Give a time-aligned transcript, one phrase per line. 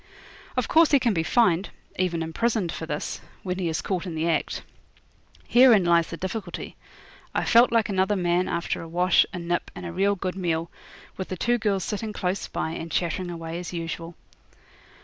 [0.57, 1.69] Of course he can be fined
[1.99, 4.63] even imprisoned for this when he is caught in the act.
[5.47, 6.75] Herein lies the difficulty.
[7.35, 10.71] I felt like another man after a wash, a nip, and a real good meal,
[11.17, 14.15] with the two girls sitting close by, and chattering away as usual.